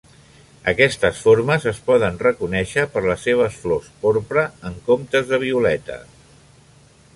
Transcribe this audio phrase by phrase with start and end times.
[0.69, 6.03] Aquestes formes es poden reconèixer per les seves flors porpra en comptes de violeta.